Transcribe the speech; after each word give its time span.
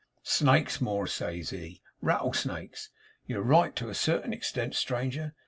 "Snakes 0.23 0.81
more," 0.81 1.05
says 1.05 1.51
he; 1.51 1.79
"rattle 2.01 2.33
snakes. 2.33 2.89
You're 3.27 3.43
right 3.43 3.75
to 3.75 3.87
a 3.87 3.93
certain 3.93 4.33
extent, 4.33 4.73
stranger. 4.73 5.35